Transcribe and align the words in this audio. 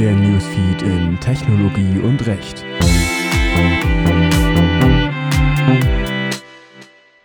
Der 0.00 0.14
Newsfeed 0.14 0.80
in 0.80 1.20
Technologie 1.20 1.98
und 1.98 2.26
Recht. 2.26 2.64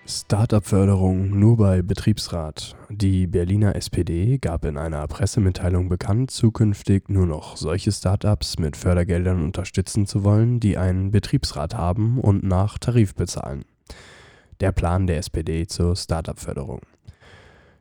Startup-Förderung 0.05 1.39
nur 1.39 1.55
bei 1.55 1.81
Betriebsrat. 1.81 2.75
Die 2.89 3.27
Berliner 3.27 3.77
SPD 3.77 4.39
gab 4.39 4.65
in 4.65 4.77
einer 4.77 5.07
Pressemitteilung 5.07 5.87
bekannt, 5.87 6.31
zukünftig 6.31 7.07
nur 7.07 7.25
noch 7.25 7.55
solche 7.55 7.93
Startups 7.93 8.59
mit 8.59 8.75
Fördergeldern 8.75 9.41
unterstützen 9.41 10.05
zu 10.05 10.25
wollen, 10.25 10.59
die 10.59 10.77
einen 10.77 11.11
Betriebsrat 11.11 11.75
haben 11.75 12.19
und 12.19 12.43
nach 12.43 12.77
Tarif 12.77 13.15
bezahlen. 13.15 13.63
Der 14.59 14.73
Plan 14.73 15.07
der 15.07 15.19
SPD 15.19 15.65
zur 15.65 15.95
Startup-Förderung. 15.95 16.81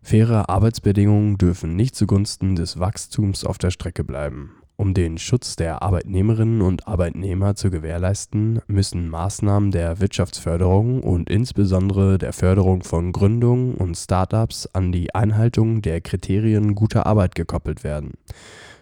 Faire 0.03 0.49
Arbeitsbedingungen 0.49 1.37
dürfen 1.37 1.75
nicht 1.75 1.97
zugunsten 1.97 2.55
des 2.55 2.79
Wachstums 2.79 3.45
auf 3.45 3.59
der 3.59 3.73
Strecke 3.73 4.05
bleiben. 4.05 4.53
Um 4.77 4.93
den 4.93 5.19
Schutz 5.19 5.55
der 5.55 5.83
Arbeitnehmerinnen 5.83 6.61
und 6.61 6.89
Arbeitnehmer 6.89 7.55
zu 7.55 7.71
gewährleisten, 7.71 8.61
müssen 8.67 9.09
Maßnahmen 9.09 9.71
der 9.71 10.01
Wirtschaftsförderung 10.01 11.03
und 11.03 11.31
insbesondere 11.31 12.19
der 12.19 12.33
Förderung 12.33 12.83
von 12.83 13.13
Gründungen 13.13 13.75
und 13.75 13.95
Start-ups 13.97 14.69
an 14.73 14.91
die 14.91 15.15
Einhaltung 15.15 15.81
der 15.81 16.01
Kriterien 16.01 16.75
guter 16.75 17.07
Arbeit 17.07 17.37
gekoppelt 17.37 17.85
werden, 17.85 18.15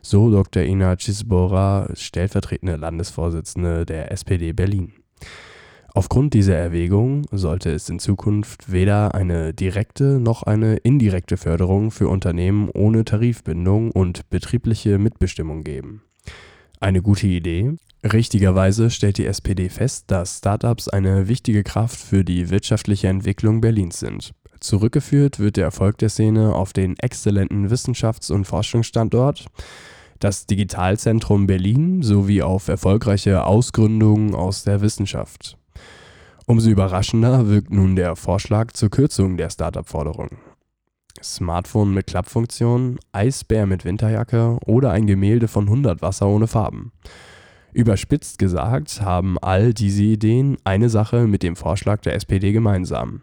so 0.00 0.30
Dr. 0.30 0.62
Ina 0.62 0.96
Cisbora, 0.98 1.90
stellvertretende 1.94 2.76
Landesvorsitzende 2.76 3.84
der 3.84 4.10
SPD 4.12 4.52
Berlin 4.52 4.94
Aufgrund 5.94 6.32
dieser 6.32 6.56
Erwägungen 6.56 7.26
sollte 7.30 7.70
es 7.70 7.90
in 7.90 7.98
Zukunft 7.98 8.72
weder 8.72 9.14
eine 9.14 9.52
direkte 9.52 10.18
noch 10.18 10.42
eine 10.42 10.76
indirekte 10.76 11.36
Förderung 11.36 11.90
für 11.90 12.08
Unternehmen 12.08 12.70
ohne 12.70 13.04
Tarifbindung 13.04 13.90
und 13.90 14.28
betriebliche 14.30 14.96
Mitbestimmung 14.96 15.64
geben. 15.64 16.02
Eine 16.80 17.02
gute 17.02 17.26
Idee? 17.26 17.74
Richtigerweise 18.02 18.90
stellt 18.90 19.18
die 19.18 19.26
SPD 19.26 19.68
fest, 19.68 20.06
dass 20.10 20.38
Startups 20.38 20.88
eine 20.88 21.28
wichtige 21.28 21.62
Kraft 21.62 22.00
für 22.00 22.24
die 22.24 22.48
wirtschaftliche 22.48 23.08
Entwicklung 23.08 23.60
Berlins 23.60 24.00
sind. 24.00 24.32
Zurückgeführt 24.60 25.38
wird 25.40 25.58
der 25.58 25.64
Erfolg 25.64 25.98
der 25.98 26.08
Szene 26.08 26.54
auf 26.54 26.72
den 26.72 26.96
exzellenten 26.98 27.68
Wissenschafts- 27.68 28.32
und 28.32 28.46
Forschungsstandort, 28.46 29.44
das 30.20 30.46
Digitalzentrum 30.46 31.46
Berlin 31.46 32.02
sowie 32.02 32.42
auf 32.42 32.68
erfolgreiche 32.68 33.44
Ausgründungen 33.44 34.34
aus 34.34 34.64
der 34.64 34.80
Wissenschaft. 34.80 35.58
Umso 36.46 36.70
überraschender 36.70 37.48
wirkt 37.48 37.70
nun 37.70 37.94
der 37.94 38.16
Vorschlag 38.16 38.72
zur 38.72 38.90
Kürzung 38.90 39.36
der 39.36 39.50
Startup-Forderung. 39.50 40.30
Smartphone 41.22 41.94
mit 41.94 42.08
Klappfunktion, 42.08 42.98
Eisbär 43.12 43.66
mit 43.66 43.84
Winterjacke 43.84 44.58
oder 44.66 44.90
ein 44.90 45.06
Gemälde 45.06 45.46
von 45.46 45.64
100 45.64 46.02
Wasser 46.02 46.26
ohne 46.26 46.48
Farben. 46.48 46.92
Überspitzt 47.72 48.38
gesagt 48.38 49.00
haben 49.00 49.38
all 49.38 49.72
diese 49.72 50.02
Ideen 50.02 50.56
eine 50.64 50.90
Sache 50.90 51.26
mit 51.26 51.42
dem 51.42 51.56
Vorschlag 51.56 52.00
der 52.02 52.14
SPD 52.14 52.52
gemeinsam. 52.52 53.22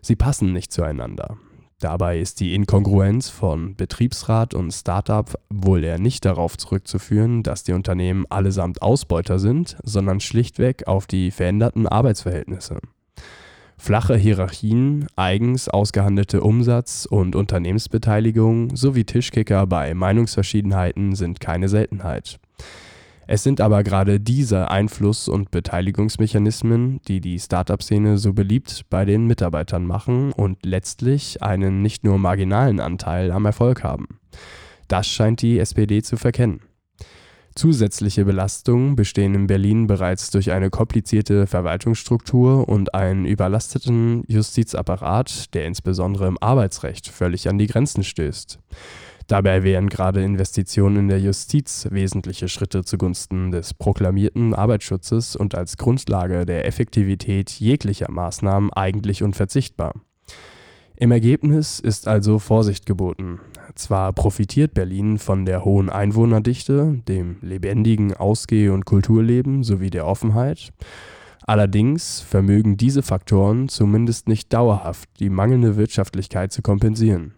Sie 0.00 0.16
passen 0.16 0.52
nicht 0.52 0.72
zueinander. 0.72 1.36
Dabei 1.82 2.20
ist 2.20 2.38
die 2.38 2.54
Inkongruenz 2.54 3.28
von 3.28 3.74
Betriebsrat 3.74 4.54
und 4.54 4.70
Startup 4.70 5.28
wohl 5.50 5.82
eher 5.82 5.98
nicht 5.98 6.24
darauf 6.24 6.56
zurückzuführen, 6.56 7.42
dass 7.42 7.64
die 7.64 7.72
Unternehmen 7.72 8.24
allesamt 8.30 8.82
Ausbeuter 8.82 9.40
sind, 9.40 9.76
sondern 9.82 10.20
schlichtweg 10.20 10.86
auf 10.86 11.08
die 11.08 11.32
veränderten 11.32 11.88
Arbeitsverhältnisse. 11.88 12.78
Flache 13.78 14.14
Hierarchien, 14.14 15.08
eigens 15.16 15.68
ausgehandelte 15.68 16.42
Umsatz- 16.42 17.04
und 17.04 17.34
Unternehmensbeteiligung 17.34 18.76
sowie 18.76 19.02
Tischkicker 19.02 19.66
bei 19.66 19.92
Meinungsverschiedenheiten 19.92 21.16
sind 21.16 21.40
keine 21.40 21.68
Seltenheit. 21.68 22.38
Es 23.26 23.42
sind 23.42 23.60
aber 23.60 23.82
gerade 23.82 24.18
diese 24.20 24.70
Einfluss- 24.70 25.28
und 25.28 25.50
Beteiligungsmechanismen, 25.50 27.00
die 27.06 27.20
die 27.20 27.38
Startup-Szene 27.38 28.18
so 28.18 28.32
beliebt 28.32 28.84
bei 28.90 29.04
den 29.04 29.26
Mitarbeitern 29.26 29.86
machen 29.86 30.32
und 30.32 30.64
letztlich 30.64 31.42
einen 31.42 31.82
nicht 31.82 32.04
nur 32.04 32.18
marginalen 32.18 32.80
Anteil 32.80 33.30
am 33.30 33.44
Erfolg 33.44 33.84
haben. 33.84 34.18
Das 34.88 35.06
scheint 35.06 35.40
die 35.42 35.58
SPD 35.58 36.02
zu 36.02 36.16
verkennen. 36.16 36.60
Zusätzliche 37.54 38.24
Belastungen 38.24 38.96
bestehen 38.96 39.34
in 39.34 39.46
Berlin 39.46 39.86
bereits 39.86 40.30
durch 40.30 40.52
eine 40.52 40.70
komplizierte 40.70 41.46
Verwaltungsstruktur 41.46 42.66
und 42.66 42.94
einen 42.94 43.26
überlasteten 43.26 44.24
Justizapparat, 44.26 45.52
der 45.54 45.66
insbesondere 45.66 46.28
im 46.28 46.38
Arbeitsrecht 46.40 47.08
völlig 47.08 47.48
an 47.48 47.58
die 47.58 47.66
Grenzen 47.66 48.04
stößt. 48.04 48.58
Dabei 49.26 49.62
wären 49.62 49.88
gerade 49.88 50.22
Investitionen 50.22 50.96
in 50.96 51.08
der 51.08 51.20
Justiz 51.20 51.88
wesentliche 51.90 52.48
Schritte 52.48 52.84
zugunsten 52.84 53.50
des 53.50 53.74
proklamierten 53.74 54.54
Arbeitsschutzes 54.54 55.36
und 55.36 55.54
als 55.54 55.76
Grundlage 55.76 56.44
der 56.44 56.66
Effektivität 56.66 57.50
jeglicher 57.50 58.10
Maßnahmen 58.10 58.72
eigentlich 58.72 59.22
unverzichtbar. 59.22 59.94
Im 60.96 61.10
Ergebnis 61.10 61.80
ist 61.80 62.06
also 62.06 62.38
Vorsicht 62.38 62.86
geboten. 62.86 63.40
Zwar 63.74 64.12
profitiert 64.12 64.74
Berlin 64.74 65.18
von 65.18 65.46
der 65.46 65.64
hohen 65.64 65.90
Einwohnerdichte, 65.90 67.00
dem 67.08 67.38
lebendigen 67.40 68.14
Ausgeh- 68.14 68.68
und 68.68 68.84
Kulturleben 68.84 69.64
sowie 69.64 69.90
der 69.90 70.06
Offenheit, 70.06 70.72
allerdings 71.44 72.20
vermögen 72.20 72.76
diese 72.76 73.02
Faktoren 73.02 73.68
zumindest 73.68 74.28
nicht 74.28 74.52
dauerhaft 74.52 75.08
die 75.18 75.30
mangelnde 75.30 75.76
Wirtschaftlichkeit 75.76 76.52
zu 76.52 76.62
kompensieren. 76.62 77.34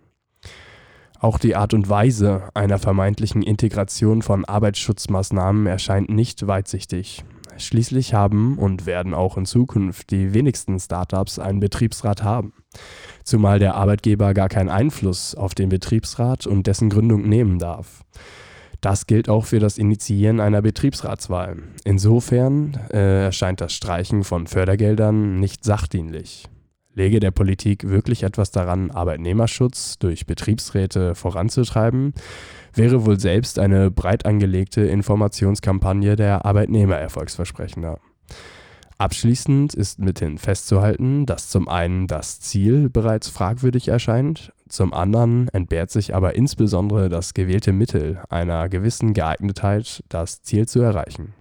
Auch 1.20 1.38
die 1.38 1.56
Art 1.56 1.74
und 1.74 1.88
Weise 1.88 2.48
einer 2.54 2.78
vermeintlichen 2.78 3.42
Integration 3.42 4.22
von 4.22 4.44
Arbeitsschutzmaßnahmen 4.44 5.66
erscheint 5.66 6.10
nicht 6.10 6.46
weitsichtig. 6.46 7.24
Schließlich 7.56 8.14
haben 8.14 8.58
und 8.58 8.84
werden 8.84 9.14
auch 9.14 9.36
in 9.36 9.46
Zukunft 9.46 10.10
die 10.10 10.34
wenigsten 10.34 10.78
Startups 10.78 11.38
einen 11.38 11.60
Betriebsrat 11.60 12.22
haben, 12.22 12.52
zumal 13.22 13.58
der 13.58 13.76
Arbeitgeber 13.76 14.34
gar 14.34 14.48
keinen 14.48 14.68
Einfluss 14.68 15.34
auf 15.34 15.54
den 15.54 15.68
Betriebsrat 15.68 16.46
und 16.46 16.66
dessen 16.66 16.90
Gründung 16.90 17.28
nehmen 17.28 17.58
darf. 17.58 18.04
Das 18.80 19.06
gilt 19.06 19.30
auch 19.30 19.46
für 19.46 19.60
das 19.60 19.78
Initiieren 19.78 20.40
einer 20.40 20.60
Betriebsratswahl. 20.60 21.56
Insofern 21.84 22.78
äh, 22.92 23.24
erscheint 23.24 23.62
das 23.62 23.72
Streichen 23.72 24.24
von 24.24 24.46
Fördergeldern 24.46 25.40
nicht 25.40 25.64
sachdienlich. 25.64 26.48
Lege 26.94 27.20
der 27.20 27.30
Politik 27.30 27.88
wirklich 27.88 28.22
etwas 28.22 28.50
daran, 28.50 28.90
Arbeitnehmerschutz 28.90 29.98
durch 29.98 30.26
Betriebsräte 30.26 31.14
voranzutreiben, 31.14 32.14
wäre 32.72 33.04
wohl 33.04 33.18
selbst 33.18 33.58
eine 33.58 33.90
breit 33.90 34.26
angelegte 34.26 34.82
Informationskampagne 34.82 36.16
der 36.16 36.44
Arbeitnehmer 36.44 36.96
erfolgsversprechender. 36.96 37.98
Abschließend 38.96 39.74
ist 39.74 39.98
mithin 39.98 40.38
festzuhalten, 40.38 41.26
dass 41.26 41.50
zum 41.50 41.68
einen 41.68 42.06
das 42.06 42.40
Ziel 42.40 42.88
bereits 42.88 43.28
fragwürdig 43.28 43.88
erscheint, 43.88 44.52
zum 44.68 44.94
anderen 44.94 45.48
entbehrt 45.48 45.90
sich 45.90 46.14
aber 46.14 46.36
insbesondere 46.36 47.08
das 47.08 47.34
gewählte 47.34 47.72
Mittel 47.72 48.22
einer 48.30 48.68
gewissen 48.68 49.12
Geeignetheit, 49.12 50.02
das 50.08 50.42
Ziel 50.42 50.66
zu 50.66 50.80
erreichen. 50.80 51.34